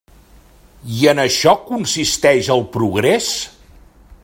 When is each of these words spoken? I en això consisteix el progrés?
I 0.99 1.03
en 1.11 1.21
això 1.23 1.53
consisteix 1.67 2.51
el 2.57 2.65
progrés? 2.79 3.29